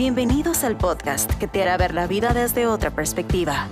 [0.00, 3.68] Bienvenidos al podcast que te hará ver la vida desde otra perspectiva.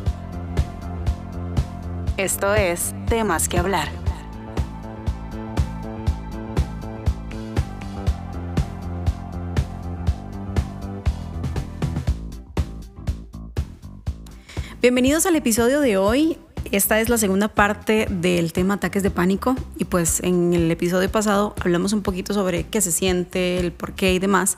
[2.19, 3.89] Esto es Temas que hablar.
[14.83, 16.37] Bienvenidos al episodio de hoy.
[16.71, 21.11] Esta es la segunda parte del tema ataques de pánico y pues en el episodio
[21.11, 24.57] pasado hablamos un poquito sobre qué se siente, el por qué y demás.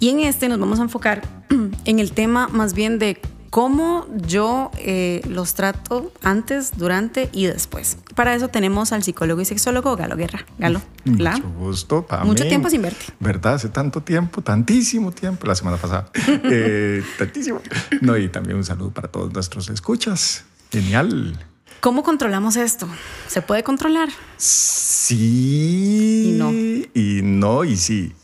[0.00, 1.22] Y en este nos vamos a enfocar
[1.84, 3.20] en el tema más bien de
[3.54, 7.98] cómo yo eh, los trato antes, durante y después.
[8.16, 10.44] Para eso tenemos al psicólogo y sexólogo Galo Guerra.
[10.58, 10.82] Galo.
[11.04, 12.06] Mucho gusto.
[12.24, 13.04] Mucho tiempo sin verte.
[13.20, 13.54] ¿Verdad?
[13.54, 16.10] Hace tanto tiempo, tantísimo tiempo, la semana pasada.
[16.26, 17.60] eh, tantísimo.
[18.00, 20.44] No, y también un saludo para todos nuestros escuchas.
[20.72, 21.38] Genial.
[21.78, 22.88] ¿Cómo controlamos esto?
[23.28, 24.08] ¿Se puede controlar?
[24.36, 26.30] Sí.
[26.30, 26.50] Y no.
[26.50, 28.14] Y no, y sí.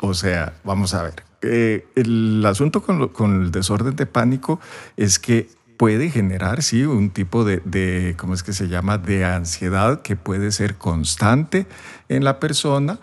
[0.00, 1.22] O sea, vamos a ver.
[1.42, 4.60] Eh, el asunto con, el desorden de pánico
[4.96, 9.24] es que puede generar, sí, un tipo de, de, ¿cómo es que se llama?, de
[9.24, 11.66] ansiedad que puede ser constante
[12.08, 12.98] en la persona.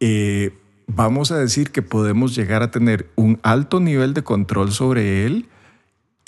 [0.00, 0.52] Eh,
[0.86, 5.48] vamos a decir que podemos llegar a tener un alto nivel de control sobre él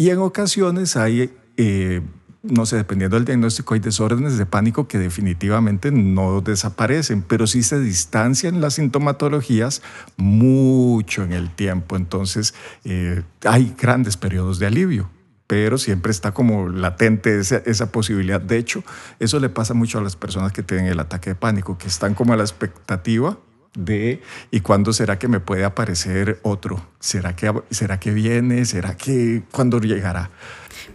[0.00, 2.02] y en ocasiones hay, eh,
[2.50, 7.62] no sé, dependiendo del diagnóstico, hay desórdenes de pánico que definitivamente no desaparecen, pero sí
[7.62, 9.82] se distancian las sintomatologías
[10.16, 11.96] mucho en el tiempo.
[11.96, 15.10] Entonces, eh, hay grandes periodos de alivio.
[15.46, 18.38] Pero siempre está como latente esa, esa posibilidad.
[18.38, 18.84] De hecho,
[19.18, 22.12] eso le pasa mucho a las personas que tienen el ataque de pánico, que están
[22.14, 23.38] como a la expectativa
[23.74, 26.84] de ¿y cuándo será que me puede aparecer otro?
[27.00, 28.64] ¿Será que, será que viene?
[28.64, 30.30] ¿Será que cuándo llegará?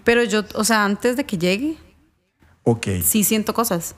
[0.03, 1.77] Pero yo, o sea, antes de que llegue,
[2.63, 2.87] Ok.
[3.03, 3.95] sí siento cosas.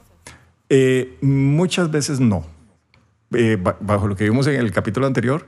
[0.70, 2.46] Eh, muchas veces no.
[3.34, 5.48] Eh, ba- bajo lo que vimos en el capítulo anterior,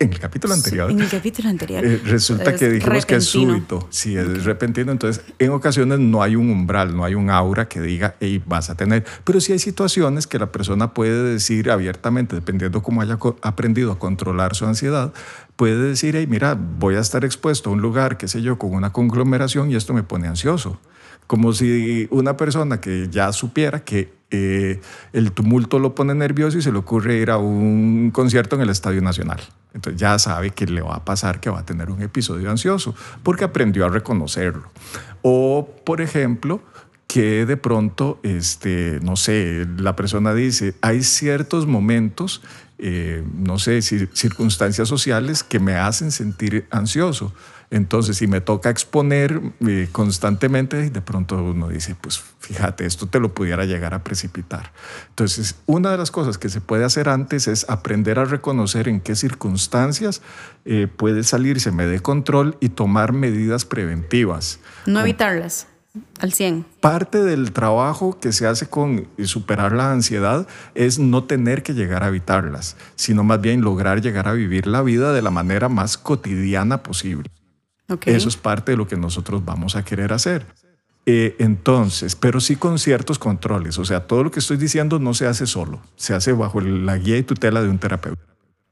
[0.00, 1.84] en el capítulo anterior, En el capítulo anterior.
[1.84, 3.52] eh, resulta Es que dijimos que es repentino.
[3.54, 3.88] súbito.
[3.90, 4.92] Sí, es repentino.
[4.92, 8.70] Entonces, en ocasiones no hay un umbral, no hay un aura que diga, hey, vas
[8.70, 9.04] a tener.
[9.24, 13.98] Pero sí hay situaciones que la persona puede decir abiertamente, dependiendo cómo haya aprendido a
[13.98, 15.12] controlar su ansiedad,
[15.56, 18.72] puede decir, hey, mira, voy a estar expuesto a un lugar, qué sé yo, con
[18.72, 20.80] una conglomeración y esto me pone ansioso.
[21.26, 24.80] Como si una persona que ya supiera que eh,
[25.12, 28.70] el tumulto lo pone nervioso y se le ocurre ir a un concierto en el
[28.70, 29.40] Estadio Nacional.
[29.74, 32.94] Entonces ya sabe que le va a pasar que va a tener un episodio ansioso
[33.22, 34.68] porque aprendió a reconocerlo.
[35.22, 36.60] O, por ejemplo,
[37.06, 42.40] que de pronto, este, no sé, la persona dice, hay ciertos momentos,
[42.82, 47.32] eh, no sé, cir- circunstancias sociales que me hacen sentir ansioso.
[47.72, 53.20] Entonces, si me toca exponer eh, constantemente, de pronto uno dice, pues fíjate, esto te
[53.20, 54.72] lo pudiera llegar a precipitar.
[55.10, 59.00] Entonces, una de las cosas que se puede hacer antes es aprender a reconocer en
[59.00, 60.20] qué circunstancias
[60.64, 64.58] eh, puede salírseme de control y tomar medidas preventivas.
[64.86, 65.68] No evitarlas
[66.20, 66.66] al 100.
[66.80, 72.04] Parte del trabajo que se hace con superar la ansiedad es no tener que llegar
[72.04, 75.98] a evitarlas, sino más bien lograr llegar a vivir la vida de la manera más
[75.98, 77.30] cotidiana posible.
[78.06, 80.46] Eso es parte de lo que nosotros vamos a querer hacer.
[81.06, 83.78] Eh, entonces, pero sí con ciertos controles.
[83.78, 86.98] O sea, todo lo que estoy diciendo no se hace solo, se hace bajo la
[86.98, 88.22] guía y tutela de un terapeuta.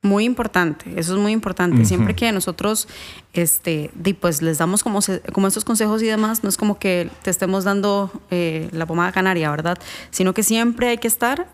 [0.01, 1.85] Muy importante, eso es muy importante.
[1.85, 2.87] Siempre que nosotros,
[3.33, 5.01] este, pues les damos como,
[5.33, 9.11] como estos consejos y demás, no es como que te estemos dando eh, la pomada
[9.11, 9.77] canaria, ¿verdad?
[10.11, 11.49] Sino que siempre hay que estar,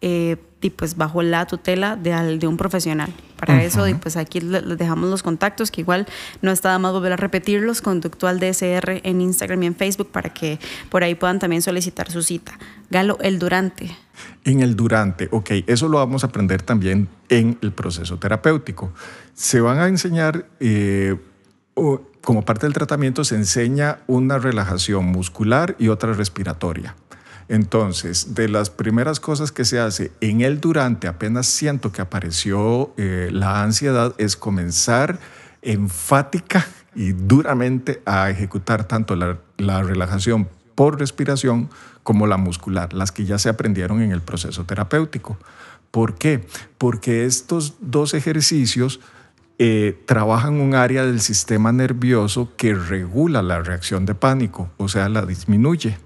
[0.00, 0.36] eh,
[0.76, 3.12] pues bajo la tutela de, al- de un profesional.
[3.46, 6.06] Para eso, di, pues aquí le- les dejamos los contactos, que igual
[6.42, 10.58] no está más volver a repetirlos, Conductual DSR en Instagram y en Facebook, para que
[10.90, 12.58] por ahí puedan también solicitar su cita.
[12.90, 13.96] Galo, el durante.
[14.44, 18.92] En el durante, ok, eso lo vamos a aprender también en el proceso terapéutico.
[19.34, 21.16] Se van a enseñar, eh,
[21.74, 26.96] o- como parte del tratamiento, se enseña una relajación muscular y otra respiratoria.
[27.48, 32.92] Entonces, de las primeras cosas que se hace en el durante, apenas siento que apareció
[32.96, 35.18] eh, la ansiedad, es comenzar
[35.62, 41.70] enfática y duramente a ejecutar tanto la, la relajación por respiración
[42.02, 45.38] como la muscular, las que ya se aprendieron en el proceso terapéutico.
[45.90, 46.46] ¿Por qué?
[46.78, 49.00] Porque estos dos ejercicios
[49.58, 55.08] eh, trabajan un área del sistema nervioso que regula la reacción de pánico, o sea,
[55.08, 55.96] la disminuye.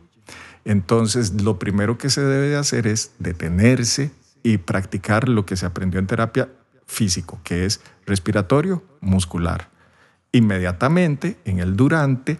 [0.64, 4.10] Entonces, lo primero que se debe de hacer es detenerse
[4.42, 6.48] y practicar lo que se aprendió en terapia
[6.86, 9.68] físico, que es respiratorio, muscular.
[10.32, 12.38] Inmediatamente, en el durante,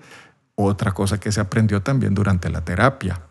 [0.54, 3.22] otra cosa que se aprendió también durante la terapia,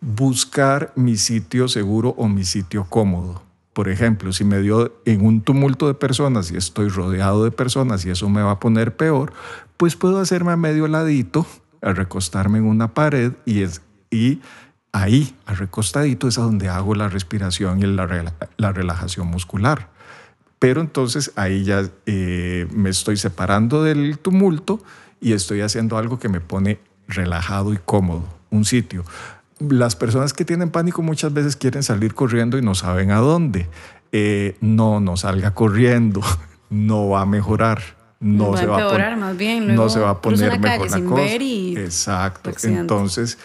[0.00, 3.42] buscar mi sitio seguro o mi sitio cómodo.
[3.72, 8.06] por ejemplo, si me dio en un tumulto de personas y estoy rodeado de personas
[8.06, 9.34] y eso me va a poner peor,
[9.76, 11.44] pues puedo hacerme a medio ladito,
[11.82, 14.40] a recostarme en una pared y, es, y
[14.92, 19.88] ahí, recostadito, es a donde hago la respiración y la, la relajación muscular.
[20.58, 24.80] Pero entonces ahí ya eh, me estoy separando del tumulto
[25.20, 29.04] y estoy haciendo algo que me pone relajado y cómodo, un sitio.
[29.58, 33.68] Las personas que tienen pánico muchas veces quieren salir corriendo y no saben a dónde.
[34.12, 36.22] Eh, no, no salga corriendo,
[36.70, 37.82] no va a mejorar.
[38.18, 39.74] No, va se va a poner, más bien.
[39.74, 41.36] no se va a poner mejor la cosa.
[41.38, 42.50] Y Exacto.
[42.62, 43.38] Entonces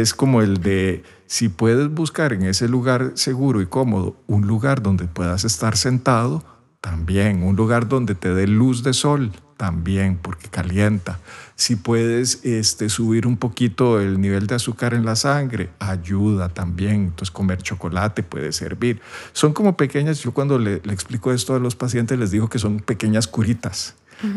[0.00, 4.82] es como el de si puedes buscar en ese lugar seguro y cómodo un lugar
[4.82, 6.42] donde puedas estar sentado,
[6.80, 11.20] también un lugar donde te dé luz de sol, también, porque calienta.
[11.54, 16.94] Si puedes este, subir un poquito el nivel de azúcar en la sangre, ayuda también.
[16.94, 19.00] Entonces, comer chocolate puede servir.
[19.32, 22.80] Son como pequeñas, yo cuando le, explico esto a los pacientes les digo que son
[22.80, 23.94] pequeñas curitas,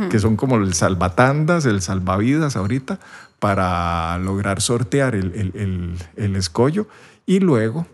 [0.10, 3.00] que son como el salvatandas, el salvavidas ahorita,
[3.40, 6.88] para lograr sortear el, el, el escollo.
[7.26, 7.88] Y luego,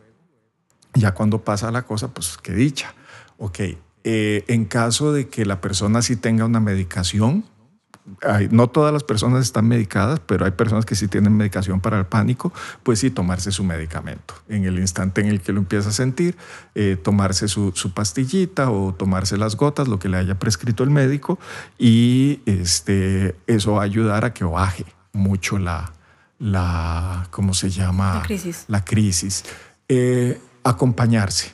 [0.93, 2.93] ya cuando pasa la cosa, pues qué dicha.
[3.38, 3.59] Ok,
[4.03, 7.45] eh, en caso de que la persona sí tenga una medicación,
[8.49, 12.05] no todas las personas están medicadas, pero hay personas que sí tienen medicación para el
[12.05, 12.53] pánico,
[12.83, 14.33] pues sí tomarse su medicamento.
[14.49, 16.37] En el instante en el que lo empieza a sentir,
[16.75, 21.39] eh, tomarse su, pastillita o tomarse las gotas, lo que le haya prescrito el médico,
[21.77, 25.93] y este, eso va a ayudar a que baje mucho la,
[26.39, 28.15] la ¿cómo se llama?
[28.15, 28.65] La crisis.
[28.67, 29.43] La crisis.
[29.87, 31.53] Eh, acompañarse,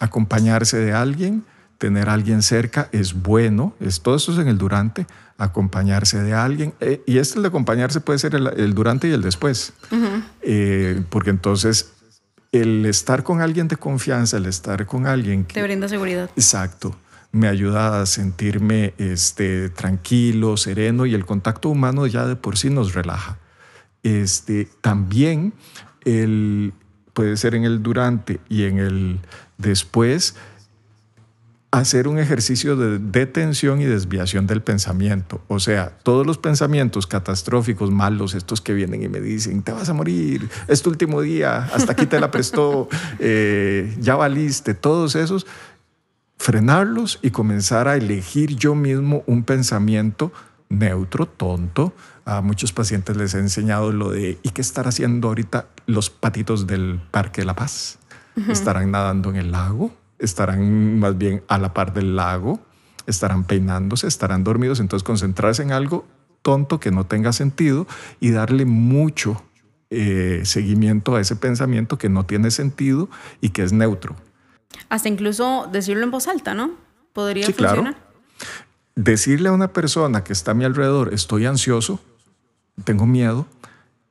[0.00, 1.44] acompañarse de alguien
[1.78, 5.06] tener a alguien cerca es bueno, es, todo eso es en el durante,
[5.38, 6.74] acompañarse de alguien.
[6.80, 9.72] Eh, y este el de acompañarse puede ser el, durante y el después,
[10.42, 11.92] eh, porque entonces
[12.50, 15.54] el estar con alguien de confianza, el estar con alguien que...
[15.54, 16.30] Te brinda seguridad.
[16.34, 16.96] Exacto.
[17.30, 22.70] Me ayuda a sentirme este, tranquilo, sereno y el contacto humano ya de por sí
[22.70, 23.38] nos relaja.
[24.02, 25.52] Este, también
[26.04, 26.72] el,
[27.12, 29.20] puede ser en el durante y en el
[29.58, 30.34] después
[31.70, 35.42] hacer un ejercicio de detención y desviación del pensamiento.
[35.48, 39.88] O sea, todos los pensamientos catastróficos, malos, estos que vienen y me dicen, te vas
[39.88, 42.88] a morir, es tu último día, hasta aquí te la prestó,
[43.18, 45.46] eh, ya valiste, todos esos,
[46.38, 50.32] frenarlos y comenzar a elegir yo mismo un pensamiento
[50.70, 51.92] neutro, tonto.
[52.24, 56.66] A muchos pacientes les he enseñado lo de, ¿y qué estar haciendo ahorita los patitos
[56.66, 57.98] del Parque de la Paz?
[58.48, 59.92] ¿Estarán nadando en el lago?
[60.18, 62.60] Estarán más bien a la par del lago,
[63.06, 66.06] estarán peinándose, estarán dormidos, entonces concentrarse en algo
[66.42, 67.86] tonto que no tenga sentido
[68.20, 69.42] y darle mucho
[69.90, 73.08] eh, seguimiento a ese pensamiento que no tiene sentido
[73.40, 74.16] y que es neutro.
[74.88, 76.72] Hasta incluso decirlo en voz alta, ¿no?
[77.12, 77.76] Podría funcionar.
[77.78, 77.96] Claro.
[78.94, 82.00] Decirle a una persona que está a mi alrededor, estoy ansioso,
[82.84, 83.46] tengo miedo,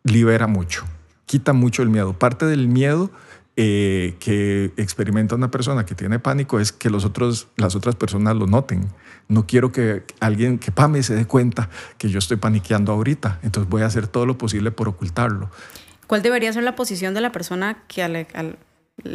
[0.04, 0.86] libera mucho,
[1.26, 2.14] quita mucho el miedo.
[2.14, 3.12] Parte del miedo
[3.60, 8.36] eh, que experimenta una persona que tiene pánico es que los otros, las otras personas
[8.36, 8.88] lo noten.
[9.28, 13.68] No quiero que alguien, que Pame se dé cuenta que yo estoy paniqueando ahorita, entonces
[13.70, 15.50] voy a hacer todo lo posible por ocultarlo.
[16.06, 18.58] ¿Cuál debería ser la posición de la persona que al, al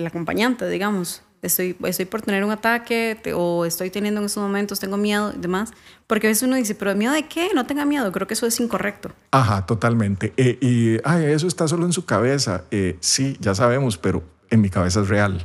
[0.07, 1.23] acompañante, digamos?
[1.43, 5.41] Estoy, estoy por tener un ataque o estoy teniendo en estos momentos, tengo miedo y
[5.41, 5.73] demás.
[6.07, 7.51] Porque a veces uno dice, pero ¿miedo de qué?
[7.53, 8.13] No tenga miedo.
[8.13, 9.11] Creo que eso es incorrecto.
[9.33, 10.33] Ajá, totalmente.
[10.37, 12.63] Eh, y ay, eso está solo en su cabeza.
[12.71, 14.23] Eh, sí, ya sabemos, pero
[14.53, 15.43] en mi cabeza es real.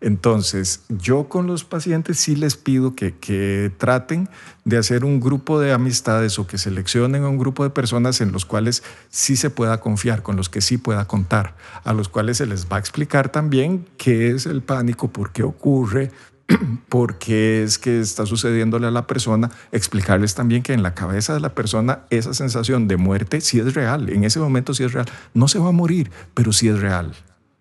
[0.00, 4.28] Entonces, yo con los pacientes sí les pido que, que, traten
[4.64, 8.44] de hacer un grupo de amistades o que seleccionen un grupo de personas en los
[8.44, 12.46] cuales sí se pueda confiar, con los que sí pueda contar, a los cuales se
[12.46, 16.10] les va a explicar también qué es el pánico, por qué ocurre,
[16.90, 21.32] por qué es que está sucediéndole a la persona, explicarles también que en la cabeza
[21.32, 24.92] de la persona esa sensación de muerte sí es real, en ese momento sí es
[24.92, 27.14] real, no se va a morir, pero sí es real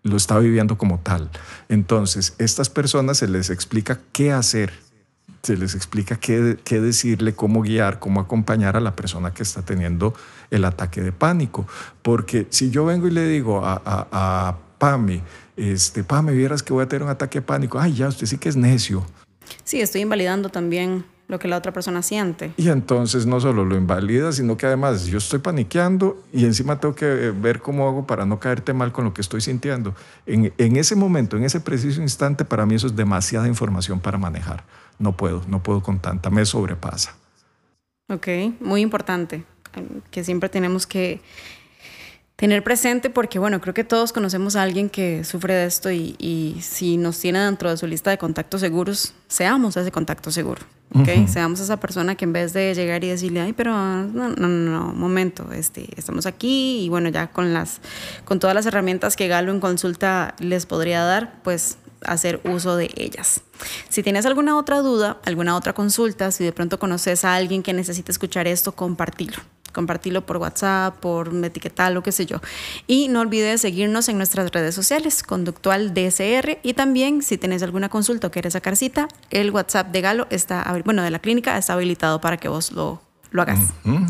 [0.05, 1.29] lo está viviendo como tal.
[1.67, 4.71] Entonces, estas personas se les explica qué hacer,
[5.41, 9.63] se les explica qué, qué, decirle, cómo guiar, cómo acompañar a la persona que está
[9.63, 10.13] teniendo
[10.51, 11.67] el ataque de pánico.
[12.03, 15.23] Porque si yo vengo y le digo a, a, a Pame,
[15.57, 18.37] este, Pame, vieras que voy a tener un ataque de pánico, ay, ya, usted sí
[18.37, 19.03] que es necio.
[19.63, 22.53] Sí, estoy invalidando también lo que la otra persona siente.
[22.57, 26.95] Y entonces no solo lo invalida, sino que además yo estoy paniqueando y encima tengo
[26.95, 29.95] que ver cómo hago para no caerte mal con lo que estoy sintiendo.
[30.25, 34.17] En, en ese momento, en ese preciso instante, para mí eso es demasiada información para
[34.17, 34.63] manejar.
[34.99, 37.15] No puedo, no puedo con tanta, me sobrepasa.
[38.07, 38.27] Ok,
[38.59, 39.43] muy importante,
[40.11, 41.21] que siempre tenemos que
[42.35, 46.15] tener presente porque, bueno, creo que todos conocemos a alguien que sufre de esto y,
[46.19, 50.61] y si nos tiene dentro de su lista de contactos seguros, seamos ese contacto seguro,
[50.93, 51.27] ¿ok?
[51.27, 54.93] Seamos esa persona que en vez de llegar y decirle, ay, pero no, no, no,
[54.93, 57.79] momento, este, estamos aquí y bueno, ya con, las,
[58.25, 62.91] con todas las herramientas que Galo en consulta les podría dar, pues hacer uso de
[62.97, 63.41] ellas.
[63.87, 67.71] Si tienes alguna otra duda, alguna otra consulta, si de pronto conoces a alguien que
[67.71, 69.37] necesita escuchar esto, compartilo
[69.75, 72.41] compartirlo por WhatsApp, por etiquetar, lo que sé yo.
[72.87, 77.89] Y no olvides seguirnos en nuestras redes sociales, Conductual DSR, y también si tienes alguna
[77.89, 81.73] consulta o quieres sacar cita, el WhatsApp de Galo está, bueno, de la clínica está
[81.73, 83.59] habilitado para que vos lo, lo hagas.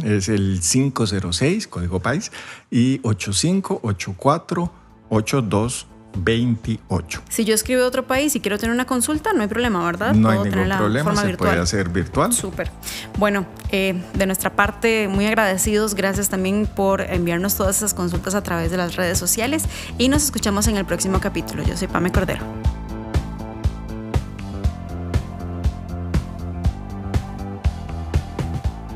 [0.06, 2.32] Es el 506, código país,
[2.72, 4.72] y 8584
[5.10, 7.22] 82 28.
[7.30, 10.14] Si yo escribo de otro país y quiero tener una consulta, no hay problema, ¿verdad?
[10.14, 12.34] No hay ningún problema, se puede hacer virtual.
[12.34, 12.72] Súper.
[13.18, 15.96] Bueno, eh, de nuestra parte, muy agradecidos.
[15.96, 19.66] Gracias también por enviarnos todas esas consultas a través de las redes sociales
[19.98, 21.64] y nos escuchamos en el próximo capítulo.
[21.64, 22.44] Yo soy Pame Cordero.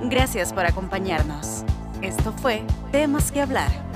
[0.09, 1.63] Gracias por acompañarnos.
[2.01, 3.88] Esto fue Temas que hablar